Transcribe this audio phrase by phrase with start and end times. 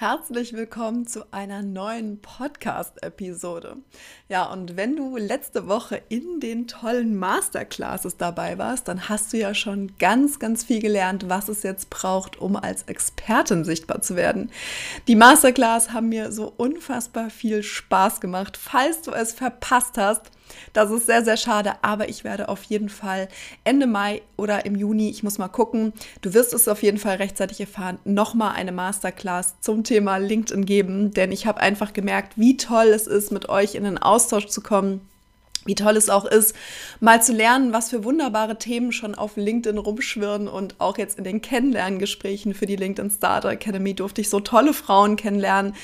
[0.00, 3.76] Herzlich willkommen zu einer neuen Podcast-Episode.
[4.30, 9.36] Ja, und wenn du letzte Woche in den tollen Masterclasses dabei warst, dann hast du
[9.36, 14.16] ja schon ganz, ganz viel gelernt, was es jetzt braucht, um als Expertin sichtbar zu
[14.16, 14.50] werden.
[15.06, 18.56] Die Masterclass haben mir so unfassbar viel Spaß gemacht.
[18.56, 20.30] Falls du es verpasst hast,
[20.72, 23.28] das ist sehr, sehr schade, aber ich werde auf jeden Fall
[23.64, 25.92] Ende Mai oder im Juni, ich muss mal gucken,
[26.22, 31.12] du wirst es auf jeden Fall rechtzeitig erfahren, nochmal eine Masterclass zum Thema LinkedIn geben,
[31.12, 34.60] denn ich habe einfach gemerkt, wie toll es ist, mit euch in den Austausch zu
[34.60, 35.00] kommen
[35.66, 36.54] wie toll es auch ist,
[37.00, 41.24] mal zu lernen, was für wunderbare Themen schon auf LinkedIn rumschwirren und auch jetzt in
[41.24, 45.74] den Kennenlerngesprächen für die LinkedIn Starter Academy durfte ich so tolle Frauen kennenlernen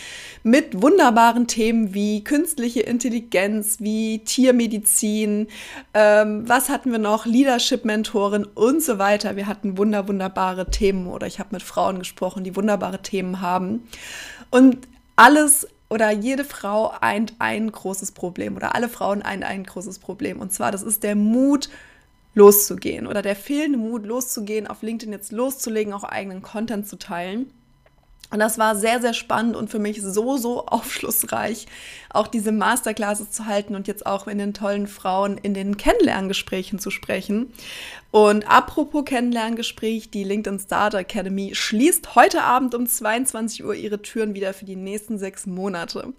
[0.43, 5.49] mit wunderbaren Themen wie künstliche Intelligenz, wie Tiermedizin,
[5.93, 9.37] ähm, was hatten wir noch, Leadership-Mentoren und so weiter.
[9.37, 13.87] Wir hatten wunder, wunderbare Themen oder ich habe mit Frauen gesprochen, die wunderbare Themen haben.
[14.51, 19.99] Und alles oder jede Frau eint ein großes Problem oder alle Frauen eint ein großes
[19.99, 20.41] Problem.
[20.41, 21.69] Und zwar, das ist der Mut,
[22.35, 27.51] loszugehen oder der fehlende Mut, loszugehen, auf LinkedIn jetzt loszulegen, auch eigenen Content zu teilen.
[28.31, 31.67] Und das war sehr, sehr spannend und für mich so, so aufschlussreich,
[32.11, 36.79] auch diese Masterclasses zu halten und jetzt auch in den tollen Frauen in den Kennenlerngesprächen
[36.79, 37.53] zu sprechen.
[38.11, 44.35] Und apropos Kennenlerngespräch, die LinkedIn Starter Academy schließt heute Abend um 22 Uhr ihre Türen
[44.35, 46.15] wieder für die nächsten sechs Monate.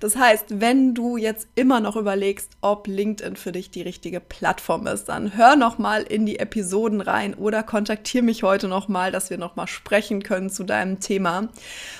[0.00, 4.86] Das heißt, wenn du jetzt immer noch überlegst, ob LinkedIn für dich die richtige Plattform
[4.86, 9.10] ist, dann hör noch mal in die Episoden rein oder kontaktiere mich heute noch mal,
[9.10, 11.47] dass wir noch mal sprechen können zu deinem Thema.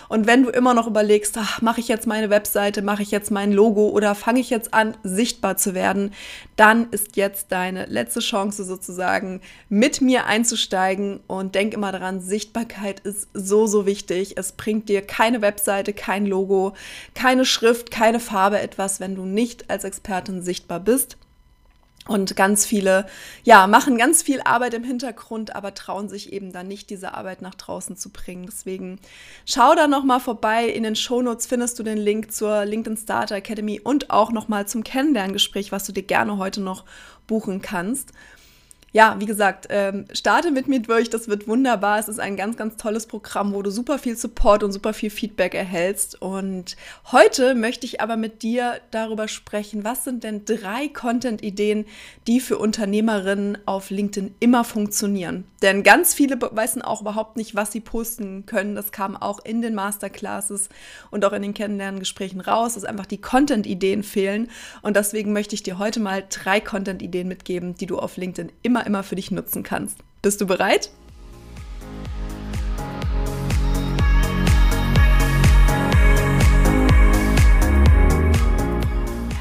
[0.08, 3.52] Und wenn du immer noch überlegst, mache ich jetzt meine Webseite, mache ich jetzt mein
[3.52, 6.12] Logo oder fange ich jetzt an sichtbar zu werden,
[6.56, 13.00] dann ist jetzt deine letzte Chance sozusagen mit mir einzusteigen und denk immer daran, Sichtbarkeit
[13.00, 14.38] ist so, so wichtig.
[14.38, 16.72] Es bringt dir keine Webseite, kein Logo,
[17.14, 21.18] keine Schrift, keine Farbe etwas, wenn du nicht als Expertin sichtbar bist.
[22.08, 23.06] Und ganz viele,
[23.44, 27.42] ja, machen ganz viel Arbeit im Hintergrund, aber trauen sich eben dann nicht, diese Arbeit
[27.42, 28.46] nach draußen zu bringen.
[28.46, 28.98] Deswegen
[29.44, 30.66] schau da nochmal vorbei.
[30.66, 34.84] In den Shownotes findest du den Link zur LinkedIn Starter Academy und auch nochmal zum
[34.84, 36.86] Kennenlerngespräch, was du dir gerne heute noch
[37.26, 38.14] buchen kannst
[38.98, 42.00] ja, wie gesagt, ähm, starte mit mir durch, das wird wunderbar.
[42.00, 45.10] Es ist ein ganz, ganz tolles Programm, wo du super viel Support und super viel
[45.10, 46.20] Feedback erhältst.
[46.20, 46.76] Und
[47.12, 51.84] heute möchte ich aber mit dir darüber sprechen, was sind denn drei Content-Ideen,
[52.26, 55.44] die für Unternehmerinnen auf LinkedIn immer funktionieren.
[55.62, 58.74] Denn ganz viele wissen auch überhaupt nicht, was sie posten können.
[58.74, 60.70] Das kam auch in den Masterclasses
[61.12, 64.50] und auch in den Kennenlerngesprächen raus, dass einfach die Content-Ideen fehlen.
[64.82, 68.87] Und deswegen möchte ich dir heute mal drei Content-Ideen mitgeben, die du auf LinkedIn immer
[68.88, 69.98] immer, für dich nutzen kannst.
[70.22, 70.90] Bist du bereit?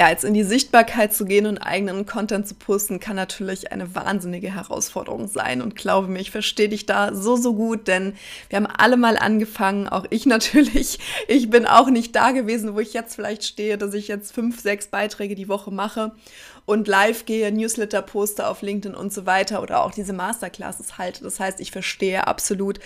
[0.00, 3.94] Ja, jetzt in die Sichtbarkeit zu gehen und eigenen Content zu posten, kann natürlich eine
[3.94, 5.60] wahnsinnige Herausforderung sein.
[5.60, 8.14] Und glaube mir, ich verstehe dich da so, so gut, denn
[8.48, 11.00] wir haben alle mal angefangen, auch ich natürlich.
[11.28, 14.58] Ich bin auch nicht da gewesen, wo ich jetzt vielleicht stehe, dass ich jetzt fünf,
[14.62, 16.12] sechs Beiträge die Woche mache
[16.64, 21.24] und live gehe, Newsletter poste auf LinkedIn und so weiter oder auch diese Masterclasses halte.
[21.24, 22.80] Das heißt, ich verstehe absolut,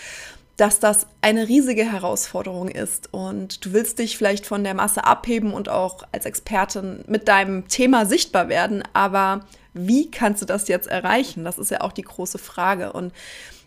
[0.56, 5.52] dass das eine riesige Herausforderung ist und du willst dich vielleicht von der Masse abheben
[5.52, 10.86] und auch als Expertin mit deinem Thema sichtbar werden, aber wie kannst du das jetzt
[10.86, 11.44] erreichen?
[11.44, 13.12] Das ist ja auch die große Frage und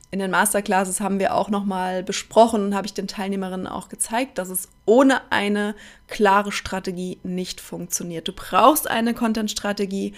[0.10, 4.50] in den Masterclasses haben wir auch nochmal besprochen, habe ich den Teilnehmerinnen auch gezeigt, dass
[4.50, 5.76] es ohne eine
[6.08, 8.26] klare Strategie nicht funktioniert.
[8.26, 10.14] Du brauchst eine Content-Strategie,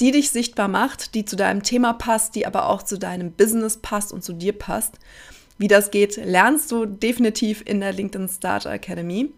[0.00, 3.78] die dich sichtbar macht, die zu deinem Thema passt, die aber auch zu deinem Business
[3.78, 5.00] passt und zu dir passt.
[5.58, 9.30] Wie das geht, lernst du definitiv in der LinkedIn Starter Academy.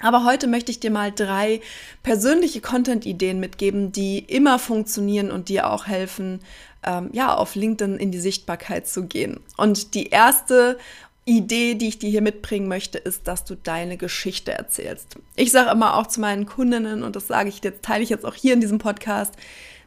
[0.00, 1.60] Aber heute möchte ich dir mal drei
[2.02, 6.40] persönliche Content-Ideen mitgeben, die immer funktionieren und dir auch helfen,
[6.84, 9.40] ähm, ja, auf LinkedIn in die Sichtbarkeit zu gehen.
[9.56, 10.78] Und die erste
[11.24, 15.16] Idee, die ich dir hier mitbringen möchte, ist, dass du deine Geschichte erzählst.
[15.36, 18.26] Ich sage immer auch zu meinen Kundinnen, und das sage ich jetzt, teile ich jetzt
[18.26, 19.34] auch hier in diesem Podcast,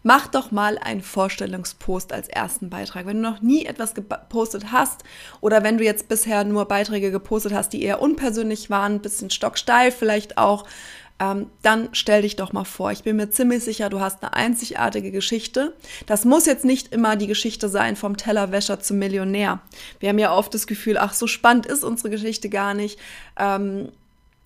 [0.08, 3.06] mach doch mal einen Vorstellungspost als ersten Beitrag.
[3.06, 5.04] Wenn du noch nie etwas gepostet hast
[5.42, 9.30] oder wenn du jetzt bisher nur Beiträge gepostet hast, die eher unpersönlich waren, ein bisschen
[9.30, 10.64] stocksteif vielleicht auch,
[11.20, 12.94] ähm, dann stell dich doch mal vor.
[12.94, 15.74] Ich bin mir ziemlich sicher, du hast eine einzigartige Geschichte.
[16.06, 19.60] Das muss jetzt nicht immer die Geschichte sein vom Tellerwäscher zum Millionär.
[20.00, 22.98] Wir haben ja oft das Gefühl, ach, so spannend ist unsere Geschichte gar nicht.
[23.38, 23.90] Ähm,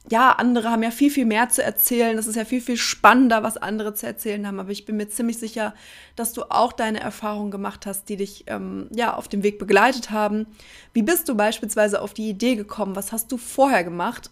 [0.09, 2.17] ja, andere haben ja viel, viel mehr zu erzählen.
[2.17, 4.59] Es ist ja viel, viel spannender, was andere zu erzählen haben.
[4.59, 5.75] Aber ich bin mir ziemlich sicher,
[6.15, 10.09] dass du auch deine Erfahrungen gemacht hast, die dich ähm, ja auf dem Weg begleitet
[10.09, 10.47] haben.
[10.93, 12.95] Wie bist du beispielsweise auf die Idee gekommen?
[12.95, 14.31] Was hast du vorher gemacht?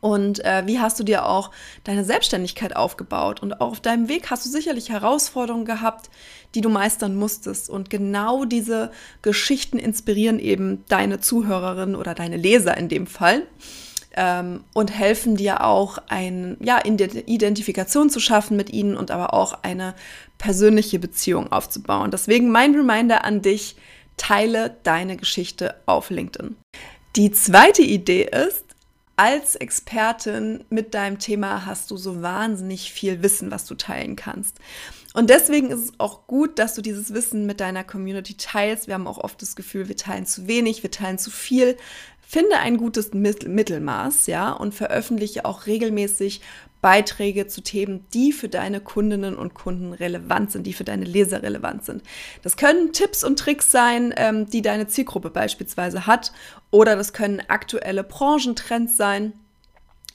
[0.00, 1.52] Und äh, wie hast du dir auch
[1.84, 3.40] deine Selbstständigkeit aufgebaut?
[3.40, 6.10] Und auch auf deinem Weg hast du sicherlich Herausforderungen gehabt,
[6.56, 7.70] die du meistern musstest.
[7.70, 8.90] Und genau diese
[9.22, 13.46] Geschichten inspirieren eben deine Zuhörerinnen oder deine Leser in dem Fall.
[14.14, 19.62] Ähm, und helfen dir auch, ein, ja, Identifikation zu schaffen mit ihnen und aber auch
[19.62, 19.94] eine
[20.38, 22.10] persönliche Beziehung aufzubauen.
[22.10, 23.76] Deswegen mein Reminder an dich,
[24.16, 26.56] teile deine Geschichte auf LinkedIn.
[27.16, 28.64] Die zweite Idee ist,
[29.16, 34.58] als Expertin mit deinem Thema hast du so wahnsinnig viel Wissen, was du teilen kannst.
[35.14, 38.86] Und deswegen ist es auch gut, dass du dieses Wissen mit deiner Community teilst.
[38.86, 41.76] Wir haben auch oft das Gefühl, wir teilen zu wenig, wir teilen zu viel.
[42.22, 46.40] Finde ein gutes Mittelmaß, ja, und veröffentliche auch regelmäßig
[46.80, 51.42] Beiträge zu Themen, die für deine Kundinnen und Kunden relevant sind, die für deine Leser
[51.42, 52.02] relevant sind.
[52.42, 56.32] Das können Tipps und Tricks sein, ähm, die deine Zielgruppe beispielsweise hat,
[56.70, 59.32] oder das können aktuelle Branchentrends sein,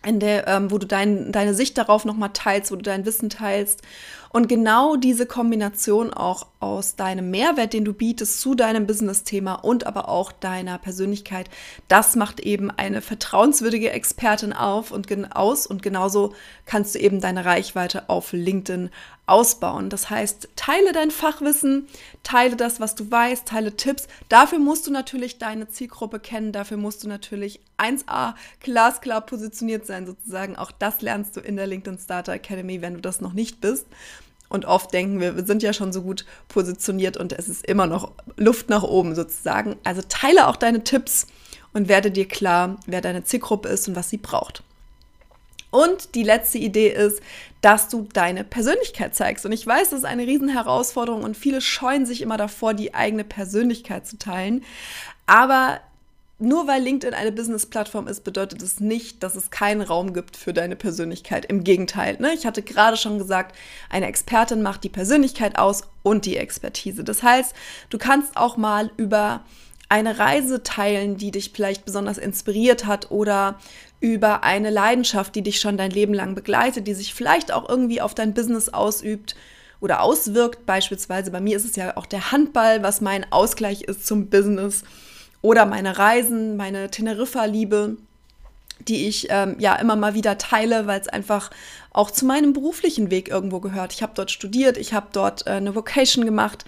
[0.06, 3.30] in der, ähm, wo du dein, deine Sicht darauf nochmal teilst, wo du dein Wissen
[3.30, 3.82] teilst.
[4.30, 9.86] Und genau diese Kombination auch aus deinem Mehrwert, den du bietest zu deinem Business-Thema und
[9.86, 11.50] aber auch deiner Persönlichkeit,
[11.88, 15.68] das macht eben eine vertrauenswürdige Expertin auf und aus.
[15.68, 16.34] Und genauso
[16.66, 18.90] kannst du eben deine Reichweite auf LinkedIn
[19.28, 19.90] ausbauen.
[19.90, 21.88] Das heißt, teile dein Fachwissen,
[22.24, 24.08] teile das, was du weißt, teile Tipps.
[24.30, 30.06] Dafür musst du natürlich deine Zielgruppe kennen, dafür musst du natürlich 1a glasklar positioniert sein
[30.06, 30.56] sozusagen.
[30.56, 33.86] Auch das lernst du in der LinkedIn Starter Academy, wenn du das noch nicht bist.
[34.50, 37.86] Und oft denken wir, wir sind ja schon so gut positioniert und es ist immer
[37.86, 39.76] noch Luft nach oben sozusagen.
[39.84, 41.28] Also teile auch deine Tipps
[41.74, 44.64] und werde dir klar, wer deine Zielgruppe ist und was sie braucht.
[45.70, 47.22] Und die letzte Idee ist,
[47.62, 49.46] dass du deine Persönlichkeit zeigst.
[49.46, 53.26] Und ich weiß, das ist eine Riesenherausforderung und viele scheuen sich immer davor, die eigene
[53.26, 54.64] Persönlichkeit zu teilen.
[55.26, 55.82] Aber
[56.40, 60.54] nur weil LinkedIn eine Business-Plattform ist, bedeutet es nicht, dass es keinen Raum gibt für
[60.54, 61.46] deine Persönlichkeit.
[61.46, 62.18] Im Gegenteil.
[62.20, 62.34] Ne?
[62.34, 63.56] Ich hatte gerade schon gesagt,
[63.90, 67.04] eine Expertin macht die Persönlichkeit aus und die Expertise.
[67.04, 67.56] Das heißt,
[67.90, 69.44] du kannst auch mal über
[69.90, 73.58] eine Reise teilen, die dich vielleicht besonders inspiriert hat oder
[74.00, 78.02] über eine Leidenschaft, die dich schon dein Leben lang begleitet, die sich vielleicht auch irgendwie
[78.02, 79.36] auf dein Business ausübt
[79.80, 80.68] oder auswirkt.
[80.68, 84.84] Beispielsweise bei mir ist es ja auch der Handball, was mein Ausgleich ist zum Business
[85.42, 87.98] oder meine Reisen, meine Teneriffa-Liebe,
[88.88, 91.52] die ich ähm, ja immer mal wieder teile, weil es einfach
[91.92, 93.94] auch zu meinem beruflichen Weg irgendwo gehört.
[93.94, 96.66] Ich habe dort studiert, ich habe dort äh, eine Vocation gemacht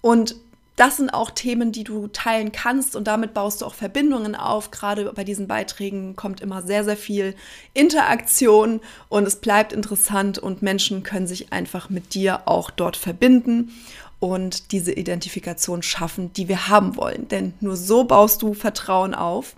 [0.00, 0.36] und
[0.78, 4.70] das sind auch Themen, die du teilen kannst und damit baust du auch Verbindungen auf.
[4.70, 7.34] Gerade bei diesen Beiträgen kommt immer sehr, sehr viel
[7.74, 13.72] Interaktion und es bleibt interessant und Menschen können sich einfach mit dir auch dort verbinden
[14.20, 17.28] und diese Identifikation schaffen, die wir haben wollen.
[17.28, 19.54] Denn nur so baust du Vertrauen auf.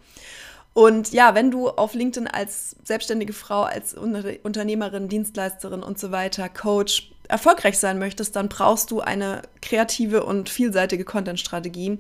[0.73, 6.49] Und ja, wenn du auf LinkedIn als selbstständige Frau, als Unternehmerin, Dienstleisterin und so weiter,
[6.49, 11.99] Coach erfolgreich sein möchtest, dann brauchst du eine kreative und vielseitige Content-Strategie.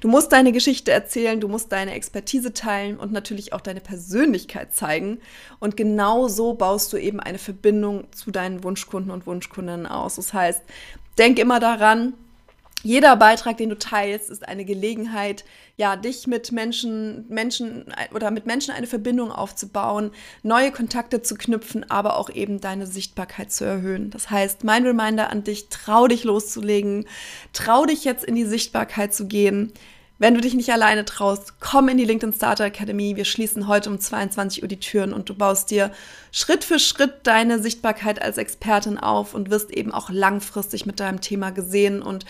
[0.00, 4.74] Du musst deine Geschichte erzählen, du musst deine Expertise teilen und natürlich auch deine Persönlichkeit
[4.74, 5.18] zeigen.
[5.58, 10.16] Und genau so baust du eben eine Verbindung zu deinen Wunschkunden und Wunschkundinnen aus.
[10.16, 10.62] Das heißt,
[11.18, 12.14] denk immer daran,
[12.84, 15.44] jeder Beitrag, den du teilst, ist eine Gelegenheit,
[15.76, 20.12] ja, dich mit Menschen, Menschen oder mit Menschen eine Verbindung aufzubauen,
[20.44, 24.10] neue Kontakte zu knüpfen, aber auch eben deine Sichtbarkeit zu erhöhen.
[24.10, 27.06] Das heißt, mein Reminder an dich, trau dich loszulegen,
[27.52, 29.72] trau dich jetzt in die Sichtbarkeit zu gehen.
[30.20, 33.14] Wenn du dich nicht alleine traust, komm in die LinkedIn Starter Academy.
[33.14, 35.92] Wir schließen heute um 22 Uhr die Türen und du baust dir
[36.32, 41.20] Schritt für Schritt deine Sichtbarkeit als Expertin auf und wirst eben auch langfristig mit deinem
[41.20, 42.02] Thema gesehen.
[42.02, 42.24] Und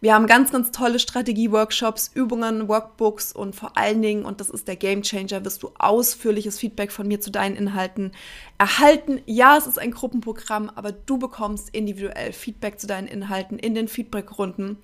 [0.00, 4.66] wir haben ganz, ganz tolle Strategie-Workshops, Übungen, Workbooks und vor allen Dingen, und das ist
[4.66, 8.12] der Game Changer, wirst du ausführliches Feedback von mir zu deinen Inhalten
[8.56, 9.20] erhalten.
[9.26, 13.88] Ja, es ist ein Gruppenprogramm, aber du bekommst individuell Feedback zu deinen Inhalten in den
[13.88, 14.78] Feedback-Runden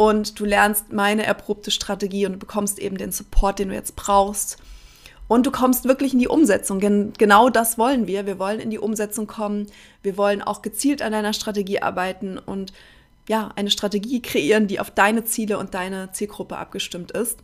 [0.00, 4.56] und du lernst meine erprobte Strategie und bekommst eben den Support, den du jetzt brauchst.
[5.28, 6.80] Und du kommst wirklich in die Umsetzung.
[6.80, 8.24] Gen genau das wollen wir.
[8.24, 9.66] Wir wollen in die Umsetzung kommen.
[10.02, 12.72] Wir wollen auch gezielt an deiner Strategie arbeiten und
[13.28, 17.36] ja, eine Strategie kreieren, die auf deine Ziele und deine Zielgruppe abgestimmt ist.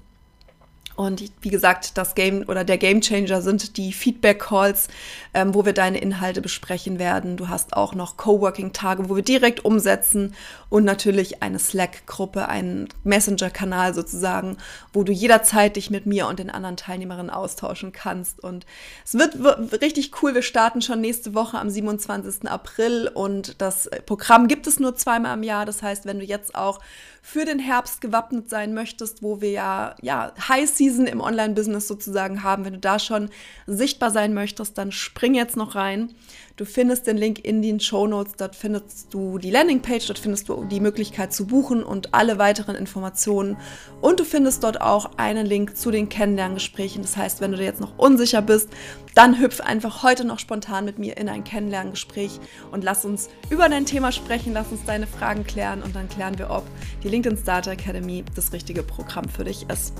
[0.96, 4.88] Und wie gesagt, das Game oder der Game Changer sind die Feedback Calls,
[5.34, 7.36] ähm, wo wir deine Inhalte besprechen werden.
[7.36, 10.34] Du hast auch noch Coworking-Tage, wo wir direkt umsetzen
[10.70, 14.56] und natürlich eine Slack-Gruppe, einen Messenger-Kanal sozusagen,
[14.92, 18.42] wo du jederzeit dich mit mir und den anderen Teilnehmerinnen austauschen kannst.
[18.42, 18.64] Und
[19.04, 19.36] es wird,
[19.82, 20.34] richtig cool.
[20.34, 22.48] Wir starten schon nächste Woche am 27.
[22.48, 25.66] April und das Programm gibt es nur zweimal im Jahr.
[25.66, 26.80] Das heißt, wenn du jetzt auch
[27.22, 32.64] für den Herbst gewappnet sein möchtest, wo wir ja, ja High im Online-Business sozusagen haben,
[32.64, 33.30] wenn du da schon
[33.66, 36.14] sichtbar sein möchtest, dann spring jetzt noch rein.
[36.56, 38.34] Du findest den Link in den Show Notes.
[38.38, 42.76] Dort findest du die Landingpage, dort findest du die Möglichkeit zu buchen und alle weiteren
[42.76, 43.58] Informationen.
[44.00, 47.02] Und du findest dort auch einen Link zu den Kennenlerngesprächen.
[47.02, 48.70] Das heißt, wenn du dir jetzt noch unsicher bist,
[49.14, 52.40] dann hüpf einfach heute noch spontan mit mir in ein Kennenlerngespräch
[52.70, 56.38] und lass uns über dein Thema sprechen, lass uns deine Fragen klären und dann klären
[56.38, 56.64] wir, ob
[57.02, 59.94] die LinkedIn Starter Academy das richtige Programm für dich ist.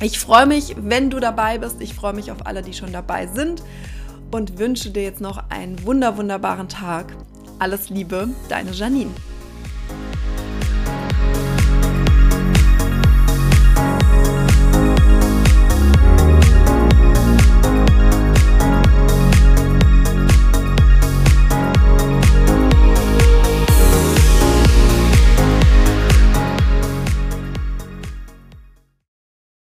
[0.00, 1.80] Ich freue mich, wenn du dabei bist.
[1.80, 3.62] Ich freue mich auf alle, die schon dabei sind
[4.30, 7.14] und wünsche dir jetzt noch einen wunder wunderbaren Tag.
[7.58, 9.10] Alles Liebe, deine Janine.